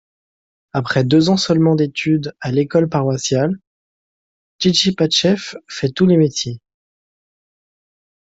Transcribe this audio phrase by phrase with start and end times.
[0.73, 3.59] Après deux ans seulement d'études à l'école paroissiale,
[4.57, 6.59] Chtchipatchev fait tous les métiers.